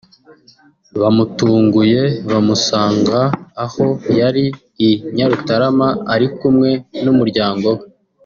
[1.01, 2.01] bamutunguye
[2.31, 3.19] bamusanga
[3.65, 3.85] aho
[4.19, 4.45] yari
[4.87, 6.69] i Nyarutarama ari kumwe
[7.03, 7.83] n’umuryango we